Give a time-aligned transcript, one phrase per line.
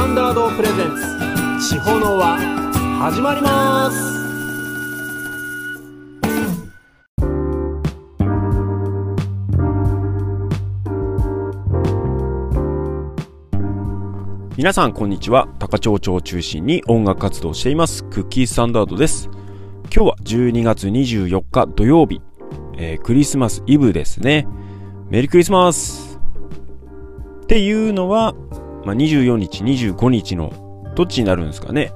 [0.00, 0.96] タンダードプレゼン
[1.58, 1.74] ツ。
[1.74, 2.38] 地方の輪
[3.00, 3.98] 始まります。
[14.56, 15.48] 皆さんこんにちは。
[15.58, 18.02] 高町町を中心に音楽活動をしています。
[18.04, 19.28] クッキースタンダードです。
[19.94, 22.22] 今日は12月24日土曜日、
[22.78, 24.48] えー、クリスマスイブですね。
[25.10, 26.18] メリークリスマス。
[27.42, 28.34] っていうのは、
[28.84, 30.52] まあ、24日25日の
[30.94, 31.92] どっちになるんですかね。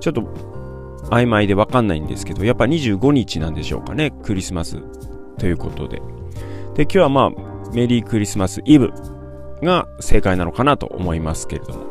[0.00, 0.22] ちょっと
[1.10, 4.82] 曖昧でわかんないんですけどやっぱ25日なんでしょうかねクリスマス。
[5.38, 6.02] ということで。
[6.74, 8.92] で今日はまあメリークリスマスイブ
[9.62, 11.84] が正解なのかなと思いますけれども、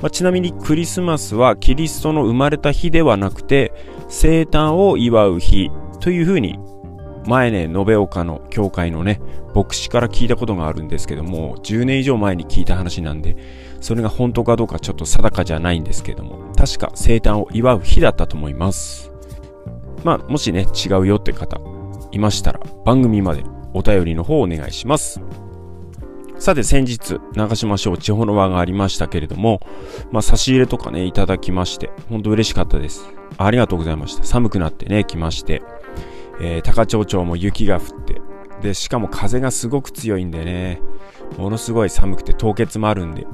[0.00, 3.72] まあ、ちなみにクリスマスはキリストの生まれた日ではなくて
[4.08, 6.58] 生誕を祝う日というふうに
[7.26, 9.20] 前ね延岡の教会のね
[9.54, 13.36] 牧師から聞いたことがあるんですけども10年以上前に聞いた話なんで
[13.80, 19.10] それが本当かどうかちょっと定かじゃないんですけども確か生誕を祝う日だったと思います
[20.04, 21.60] まあもしね違うよって方
[22.12, 25.20] いましたら番組までお便りの方をお願いします
[26.40, 29.60] さて先日、長島省地方の輪がありましたけれども、
[30.10, 33.12] まあ、差し入れとかね、いただきまして、本当嬉しかったです。
[33.36, 34.24] ありがとうございました。
[34.24, 35.60] 寒くなってね、来まして、
[36.40, 38.20] えー、高町町も雪が降って、
[38.62, 40.80] で、しかも風がすごく強いんでね、
[41.38, 43.26] ものすごい寒くて凍結もあるんで、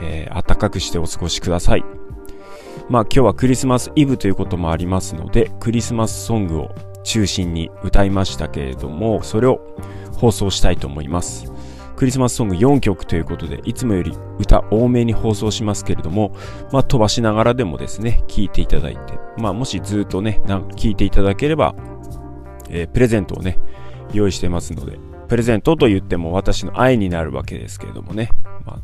[0.00, 1.84] えー、暖かくしてお過ごしください。
[2.88, 9.60] まあ今日はクリスマスイブということもありますので、クリスマスソングを中心に歌いましたけれども、それを
[10.12, 11.52] 放送したいと思います。
[11.96, 16.34] クリスマスソング4曲ということで、いつもより歌多めに放送しますけれども、
[16.72, 21.74] まあ、飛ばしながらでもですね、聴いていただいて、まあ、もしずっとね、聴いていただければ、
[22.70, 23.58] えー、プレゼントをね、
[24.12, 28.30] 用意してますので、プレゼントと言っても私の愛になるわけですけれどもね、
[28.64, 28.82] まあ、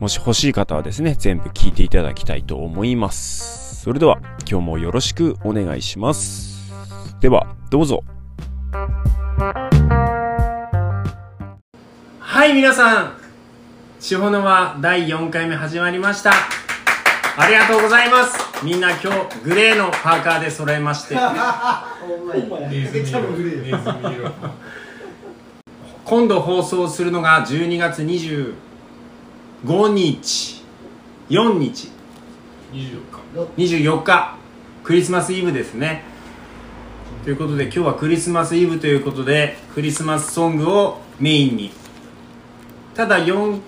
[0.00, 3.82] もし欲しい方はですね、全部聞いていただきたいと思います。
[3.82, 6.72] それでは、今日もよろしくお願いします。
[7.20, 8.04] では、どうぞ。
[12.34, 13.12] はい皆さん
[14.00, 16.32] 地方の輪第4回目始まりました
[17.38, 21.16] ありがとうございますみんな今日グレーのパーカーで揃えまして。
[26.04, 28.54] 今度放送するのが12月25
[29.92, 30.62] 日。
[31.30, 31.90] 4日
[32.72, 33.02] 24
[33.56, 33.56] 日。
[33.56, 34.36] 24日。
[34.82, 36.04] クリスマスイブですね。
[37.24, 41.72] ということで今日はクリスマスイブということでクリスマスソングをメインに。
[42.94, 43.60] ただ4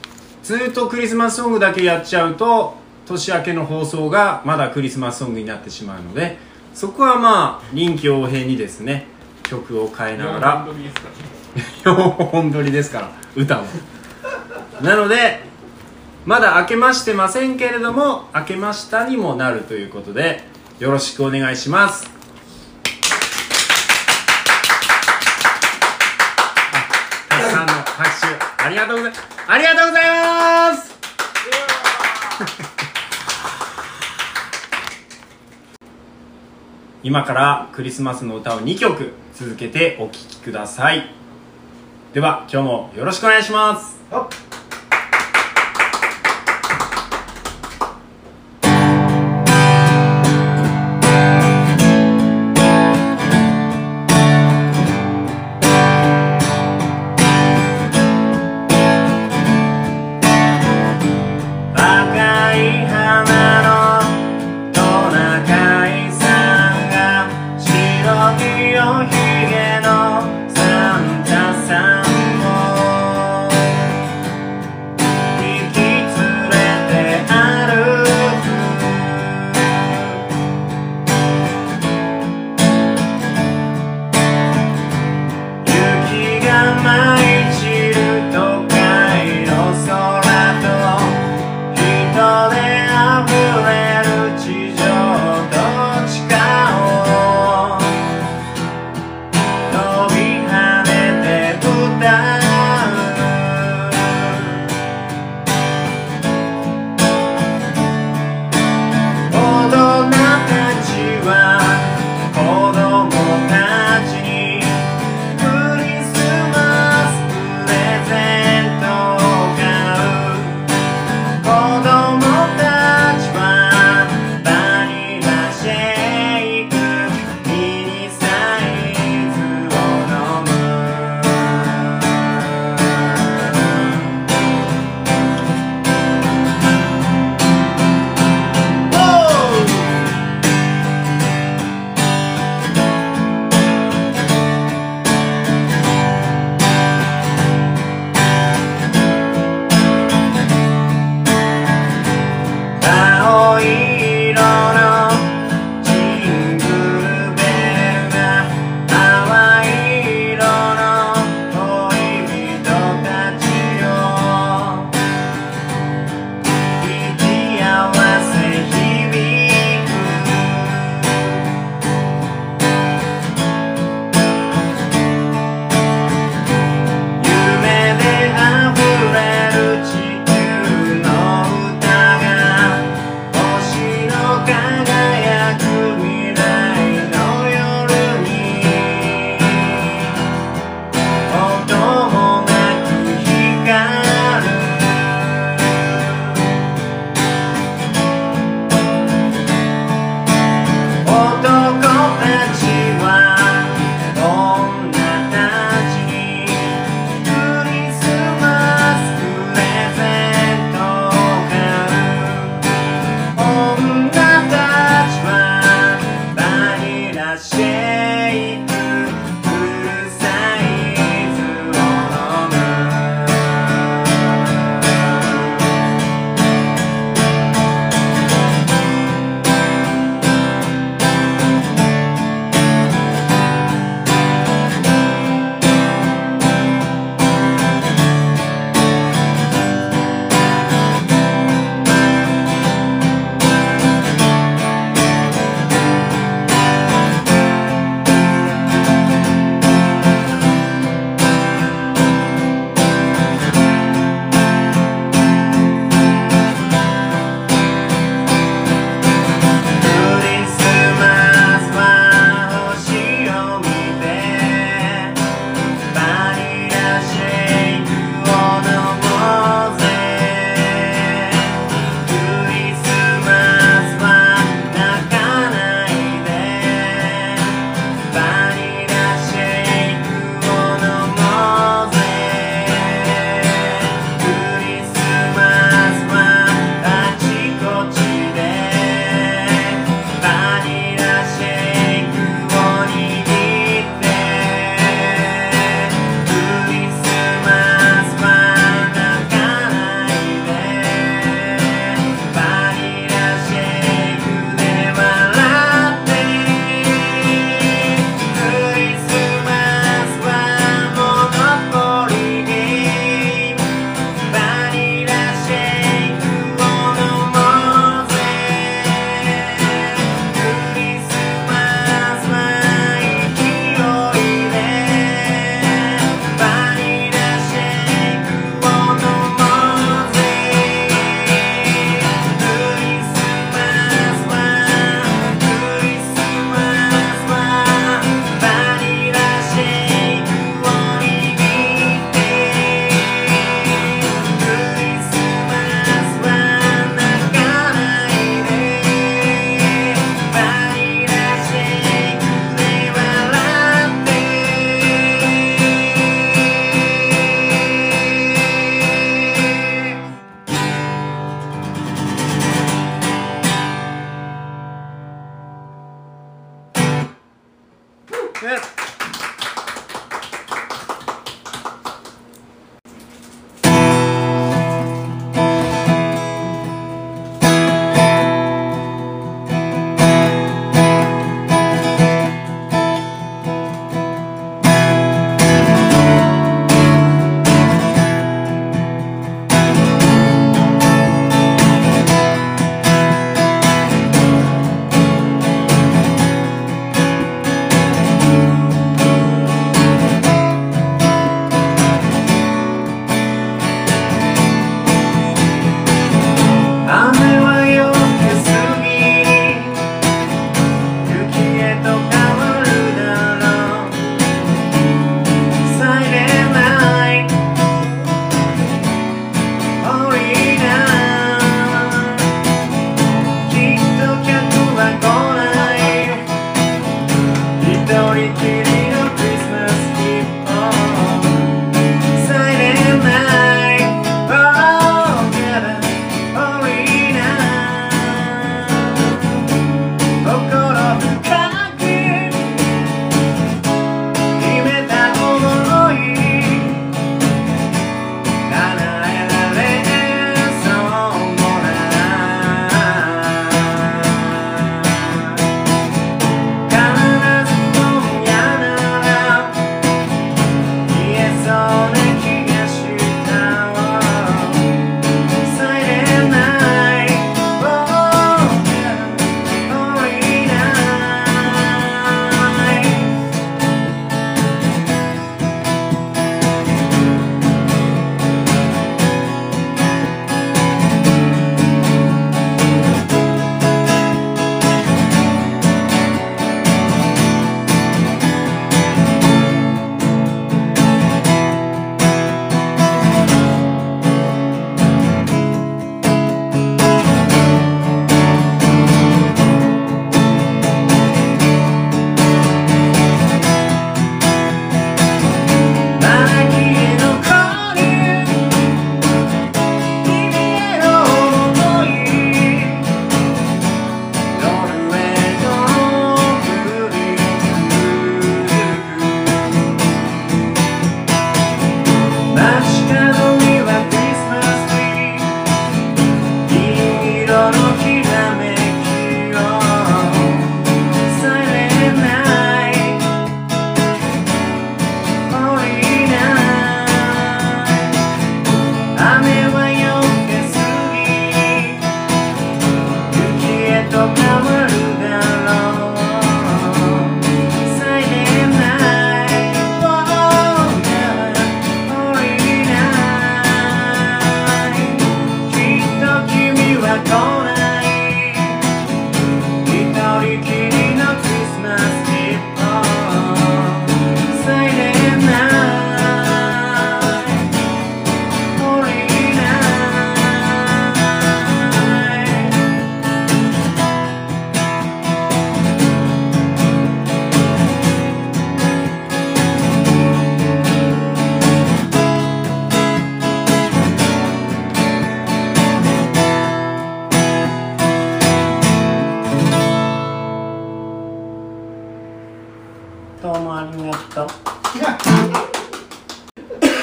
[0.42, 6.38] ずっとクリスマスソングだけやっちゃうと年明けの放送がまだクリスマスソングになってしまうので
[6.74, 9.06] そこはまあ臨機応変にですね
[9.44, 10.68] 曲を変えながら
[11.84, 13.10] 本撮りですから。
[13.34, 13.64] 歌を。
[14.82, 15.40] なので
[16.24, 20.42] まだ明けましてませんけれども明けましたにもなるということで
[20.80, 22.16] よろしくお願いします。
[28.66, 30.04] ありがとうございますありがとうござい
[30.72, 32.65] ます
[37.06, 41.08] 今からクリスマスの歌を2曲続けてお聴きください。
[42.12, 44.00] では今日もよろしくお願いします。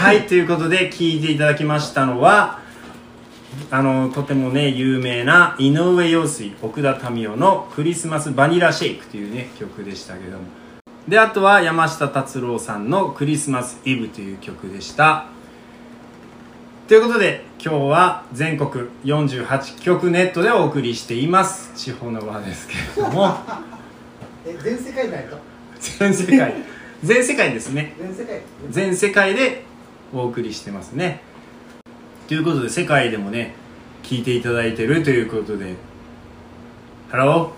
[0.03, 2.59] はいということで聞いていただきましたのは
[3.71, 10.43] あのとてもね有名な井上陽水奥田民生の「クリスマスバニラシェイク」というね曲でしたけども。
[11.07, 15.27] であとは山下達郎さんの「クリスマスイブ」という曲でした。
[16.89, 21.71] ということで今日は全国48局ネットでお送りしています。
[21.77, 23.37] 地方の輪ですけれども。
[24.45, 25.37] え全世界ないと
[25.79, 26.55] 全世界。
[27.01, 27.95] 全世界ですね。
[27.97, 28.41] 全世界？
[28.69, 29.71] 全世界で
[30.13, 31.21] お送りしてますね。
[32.27, 33.55] ということで世界でもね
[34.03, 35.75] 聞いていただいてるということで。
[37.09, 37.53] ハロ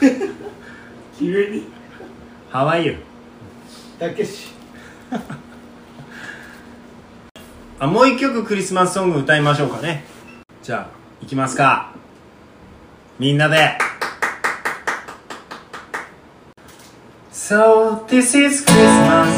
[0.00, 0.34] ー
[1.18, 1.66] 急に。
[2.50, 2.96] How are you
[3.98, 4.48] たけし。
[7.78, 10.04] あもう一曲クリスマスソング歌いましょうかね。
[10.62, 11.92] じゃあいきますか。
[13.18, 13.76] みんなで。
[17.32, 19.33] So this is Christmas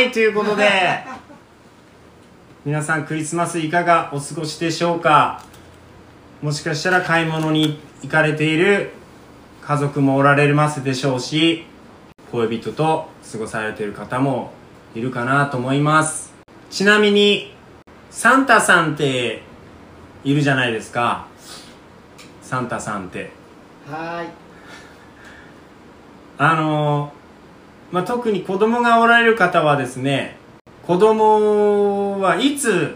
[0.00, 0.64] はい、ということで、
[2.64, 5.44] 皆さんクリスマスいかがお過ごしでしょうか？
[6.40, 8.92] もしかしたら買い物に行かれている
[9.60, 11.66] 家族もおられますでしょうし、
[12.32, 14.52] 恋人と過ごされている方も
[14.94, 16.32] いるかなと思います。
[16.70, 17.54] ちなみに、
[18.10, 19.42] サンタさんって
[20.24, 21.26] いるじゃないですか。
[22.40, 23.32] サンタさんって。
[23.86, 24.28] はーい
[26.38, 27.12] あの
[27.92, 30.36] まあ、特に子供がおられる方はですね
[30.86, 32.94] 子供はいつ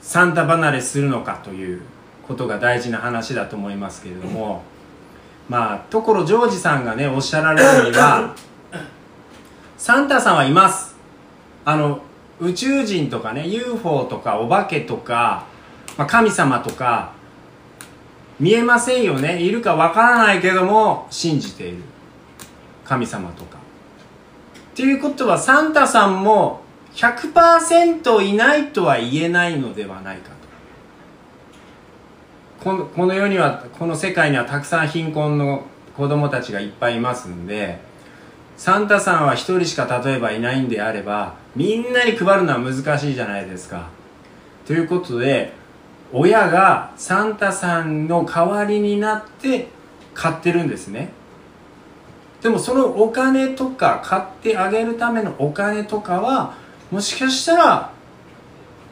[0.00, 1.82] サンタ離れするのかという
[2.26, 4.62] ことが大事な話だと思いますけれども
[5.48, 8.34] まあ所ジョージさんがねおっしゃられるには
[9.78, 10.94] サンタさんはいます。
[11.64, 12.00] あの
[12.40, 15.44] 宇宙人とかね UFO とかお化けとか、
[15.96, 17.12] まあ、神様とか
[18.38, 19.40] 見えませんよね。
[19.40, 21.82] いるかわからないけども信じている
[22.92, 23.56] 神様とか。
[24.72, 26.60] っていうことはサンタさんも
[26.94, 30.30] 100%いないとは言えないのではないか
[32.60, 32.64] と。
[32.64, 35.64] このこの世にはこの世界にはたくさん貧困の
[35.96, 37.80] 子供たちがいっぱいいますんで
[38.56, 43.88] サンタさんは一人しか例えばいないんであればみんなに配るのは難しいじゃないですか。
[44.66, 45.52] ということで
[46.12, 49.68] 親がサンタさんの代わりになって
[50.14, 51.21] 買ってるんですね。
[52.42, 56.54] でもそのお金とか買ってあげるためのお金とかは
[56.90, 57.92] もしかしたら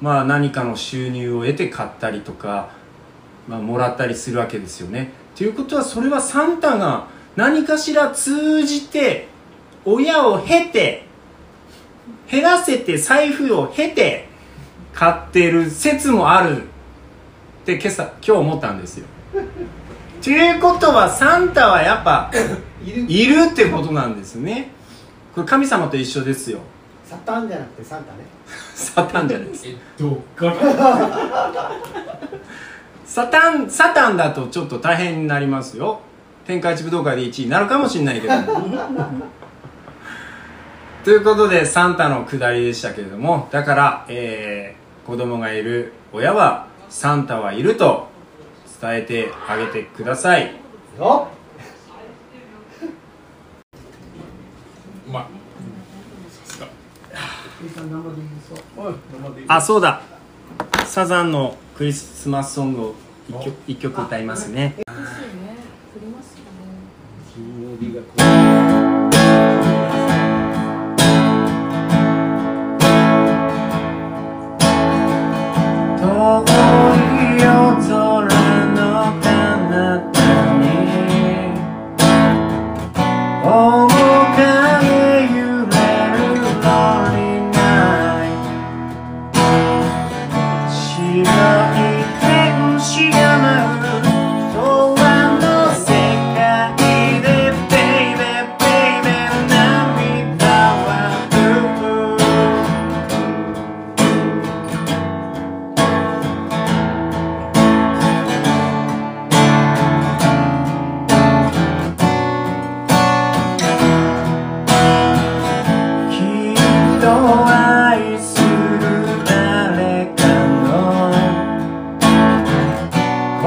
[0.01, 2.71] まあ何かの収入を得て買ったりとか、
[3.49, 5.11] まあ、もらったりするわけですよね。
[5.37, 9.29] ということはそれはサンタが何かしら通じて
[9.85, 11.05] 親を経て
[12.31, 14.29] 減らせて財布を経て
[14.95, 16.63] 買ってる説もある。
[17.61, 19.07] って今朝今日思ったんですよ。
[20.23, 22.31] ということはサンタはやっぱ
[22.85, 23.03] いる。
[23.09, 24.71] いるってことなんですね。
[25.35, 26.59] これ神様と一緒ですよ。
[27.05, 28.19] サタンじゃなくてサンタね。
[28.75, 29.65] サタンじゃないです。
[29.69, 30.55] えどっから？
[33.05, 36.01] サタンサタンだとちょっと大変になりますよ。
[36.47, 38.35] 天下一武道会で1位になるかもしれないけど。
[41.05, 43.49] ということでサンタのくだりでしたけれども。
[43.51, 48.07] だから、えー子供がいる親はサンタはいると
[48.81, 50.55] 伝えてあげてください。
[50.97, 51.40] よう
[55.11, 55.25] まい。
[56.47, 56.69] さすが
[59.49, 60.03] あそうだ。
[60.87, 62.95] サザンのクリスマスソングを
[63.29, 64.75] 一曲一曲歌いますね。
[64.77, 65.03] ですよね。
[65.95, 66.47] 降りますかね。
[67.35, 68.03] 金曜日が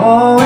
[0.05, 0.42] Oh.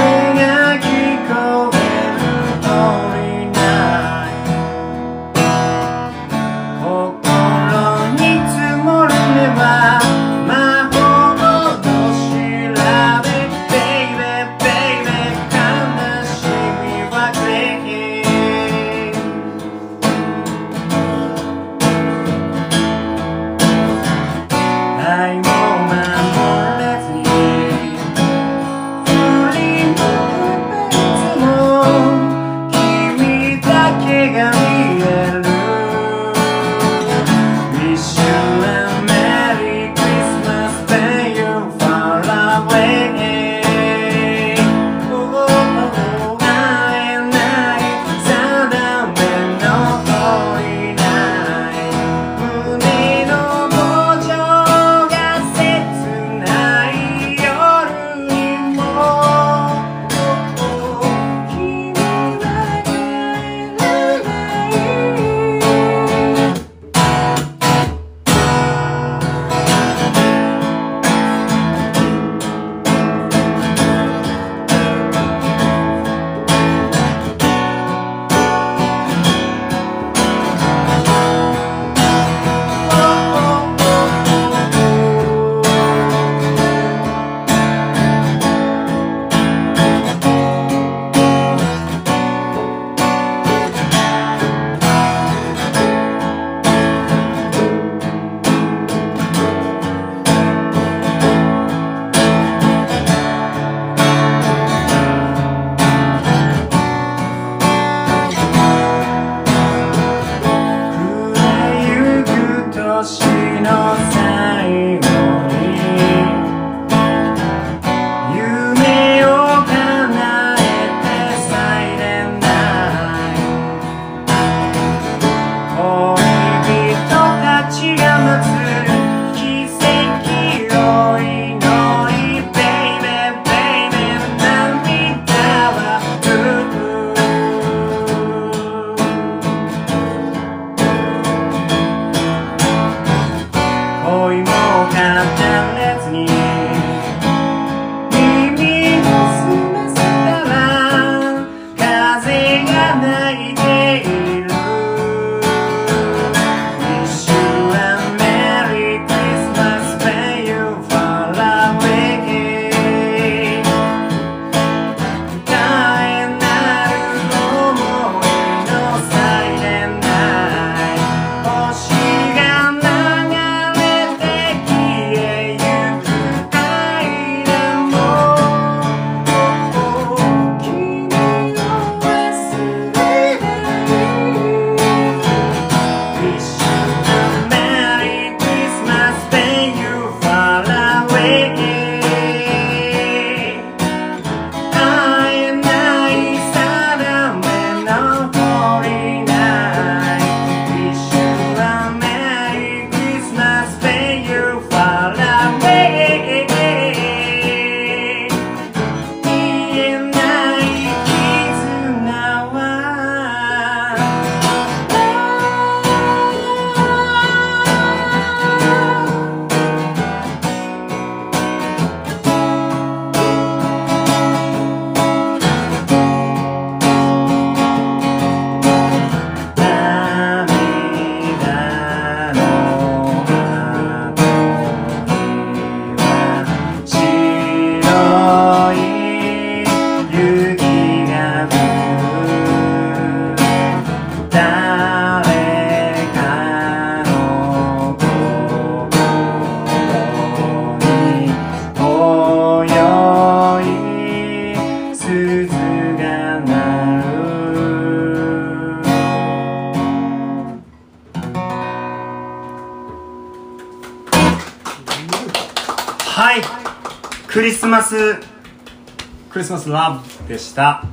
[269.58, 270.84] スラブでした。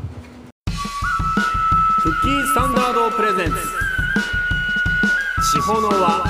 [2.03, 3.55] クッキースタンダードプレゼンツ
[5.59, 6.25] 地方の輪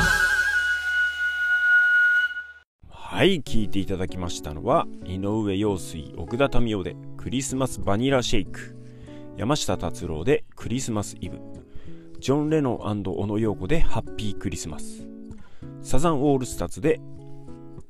[2.88, 8.76] はい聞いていただきましたのは井上陽水奥田民生でクリスマスバニラシェイク
[9.36, 11.38] 山下達郎でクリスマスイブ
[12.24, 15.06] ジョン・レノン小野陽子でハッピークリスマス。
[15.82, 16.98] サザンオールスターズで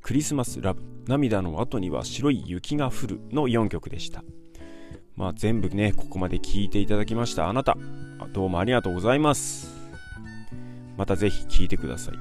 [0.02, 0.93] クリスマスラブ。
[1.06, 4.24] 涙の後には白い雪が降るの4曲でした
[5.16, 7.76] まあ全部ね、ここまで聞いていただきましたあなた、
[8.32, 9.72] どうもありがとうございます。
[10.96, 12.14] またぜひ聞いてください。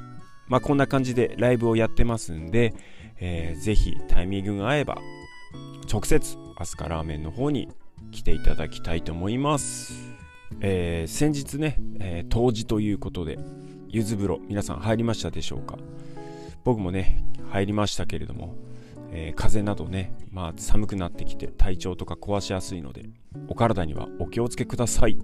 [0.47, 2.75] まあこんな感じでライブをやってますんで、
[3.19, 4.99] えーぜひタイミングが合えば、
[5.91, 7.67] 直接アスカラーメンの方に
[8.11, 9.93] 来ていただきたいと思います。
[10.61, 13.39] えー先日ね、えー冬至ということで、
[13.87, 15.79] 柚子風呂、皆さん入りましたでしょうか？
[16.63, 18.55] 僕もね、入りましたけれども、
[19.15, 23.03] えー風邪などね、まあ、寒くなってきて体調とか壊しやすいので
[23.47, 25.17] お体にはお気をつけください。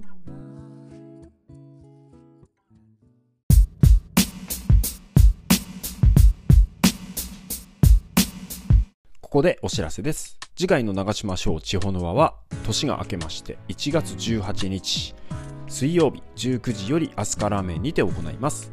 [9.21, 10.39] ここでお知らせです。
[10.55, 15.13] 次回の長島省地方の輪は年が明けまして1月18日
[15.67, 18.71] 水曜日19時よりアスカラーメンにて行います。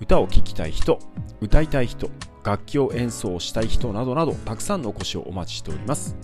[0.00, 0.98] 歌を聴きたい人
[1.40, 2.10] 歌いたい人
[2.44, 6.16] 楽器を演奏したい人などなどたくさんのお越しをお待ちしております。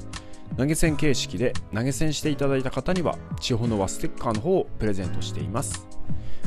[0.56, 5.86] 投げ銭形式で投げ銭していただいた方には地方の輪ステッカーの方をプレゼントしています。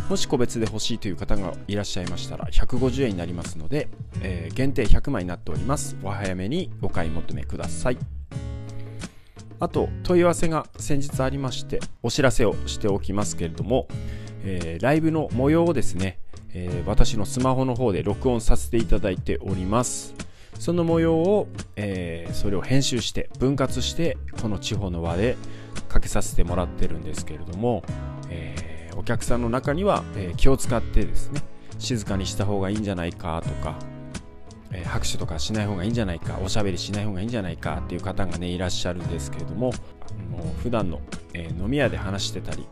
[0.09, 3.87] もし個別で欲しいという方がいらっしゃいましたら150円になりますので、
[4.21, 5.95] えー限定100枚になっております。
[6.03, 7.97] お早めにお買い求めください。
[9.61, 13.87] あと問い合わせが先日ありましてお知らせをしておきますけれども、
[14.43, 16.19] えーライブの模様をですね、
[16.53, 20.13] えー私のスマホの方で録音させていただいております。
[20.59, 25.37] その模様を、えーそれを編集して分割してこの地方の輪で
[25.89, 27.83] かけさせてもらってるんですけれども、
[28.29, 31.41] えーお客さんの中には、え気を使ってですね
[31.79, 33.75] 静かにした方がいいんじゃないかとか、
[34.71, 41.01] え拍手とかしない方がいいんじゃないかおしゃべりしない方がいいんじゃないかっていう方がねいらっしゃるんですけれどもあの普段の、
[41.33, 42.67] え飲み屋で話してたり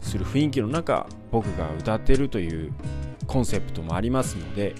[0.00, 2.72] する雰囲気の中僕が歌ってるという
[3.26, 4.74] コンセプトもありますので、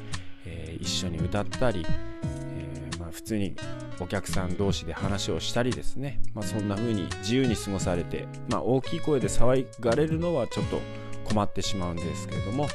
[0.45, 3.57] えー一緒に歌ったり、えーまあ、普通に
[4.01, 10.81] お客さん同士で話をしたりですね、まあ、そんな風に自由に過ごされて、まあ、大きい声で騒がれるのはちょっと
[11.25, 12.67] 困ってしまうんですけれども、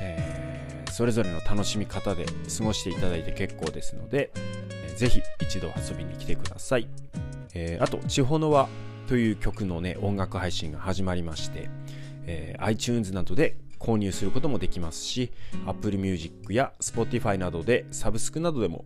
[0.00, 0.42] えー
[0.92, 4.30] それぞれの楽しみ方で過ごしていただいて結構ですので、
[4.70, 6.86] えーぜひ一度遊びに来てください、
[7.54, 8.68] えーあと「地方の輪」
[9.08, 11.70] という曲のね音楽配信が始まりまして、
[12.26, 15.32] えー iTunes などで購入することもできますし
[15.66, 18.84] Apple Music や Spotify などでサブスクなどでも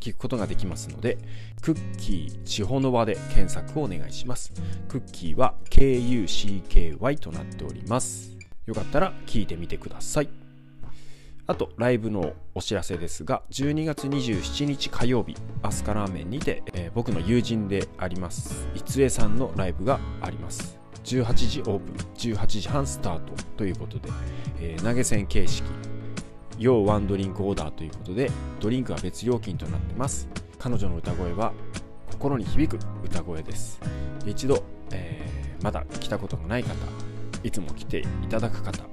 [0.00, 1.18] 聞くことができますので
[1.60, 4.52] クッキー地方の輪で検索をお願いします。
[4.88, 8.36] クッキーは KUCKY となっております。
[8.66, 10.28] よかったら聞いてみてください。
[11.46, 20.77] あとライブのお知らせですが12月27日火曜日アスカラーメンにて、えー僕の友人であります逸江さんのライブがあります。
[21.16, 21.96] 18時オープン
[22.34, 24.10] 18時半スタートということで、
[24.60, 25.64] えー投げ銭形式
[26.58, 30.28] 要ワンドリンクオーダーということでドリンクは別料金となってます。
[30.58, 31.52] 彼女の歌声は
[32.10, 33.80] 心に響く歌声です。
[34.26, 36.72] 一度、えーまだ来たことがない方
[37.42, 38.84] いつも来ていただく方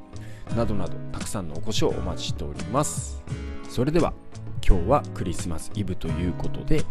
[0.55, 3.21] などなどたくさんのお越しをお待ちしております。
[3.69, 4.13] それでは
[4.67, 6.83] 今日はクリスマスイブということで、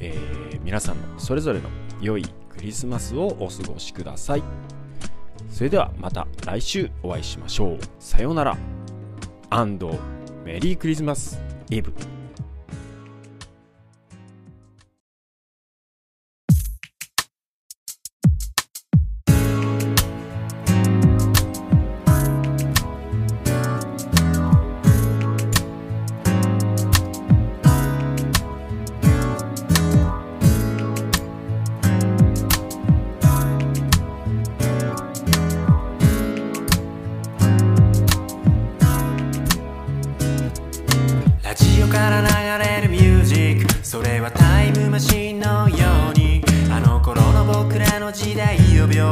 [0.00, 1.68] えー皆さんのそれぞれの
[2.02, 4.42] 良いクリスマスをお過ごしください。
[5.48, 7.78] それではまた来週お会いしましょう。
[7.98, 8.58] さようなら。
[9.48, 9.98] アンド
[10.44, 11.40] メリークリスマス。
[11.70, 11.92] イブ。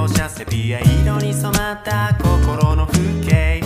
[0.00, 3.60] 描写セピア色に染まった心の風景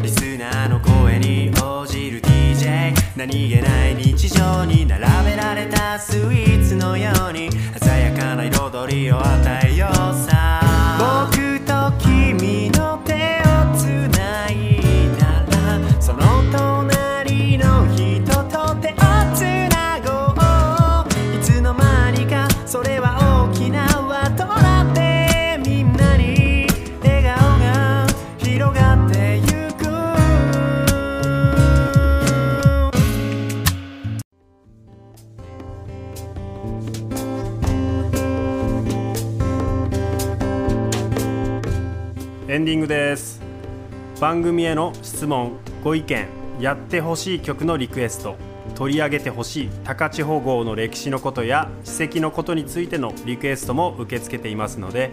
[0.00, 3.94] リスナーの声に応じる DJ 何気ない。
[3.94, 9.63] 日常に並べられたスイーツのように鮮やかな彩りを与え
[42.46, 43.40] エンディングです。
[44.20, 46.26] 番組への質問ご意見
[46.60, 48.36] やってほしい曲のリクエスト
[48.74, 55.10] 取り上げてほしい高千穂号の歴史のことや史跡のことについてのリクエストも受け付けていますので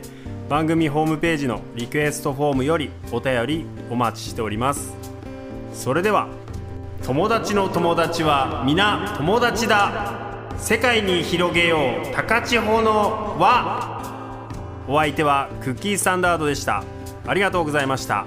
[0.50, 4.94] 番組ホームページのリクエストフォームよりお便りお待ちしております。
[5.74, 6.28] それでは
[7.02, 10.50] 友達の友達は皆友達だ。
[10.58, 14.84] 世界に広げよう高千穂の輪。
[14.90, 16.84] お相手はクッキーサンダードでした。
[17.26, 18.26] ありがとうございました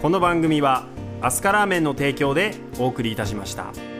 [0.00, 0.86] この番組は
[1.20, 3.91] アスカラーメンの提供でお送りいたしました。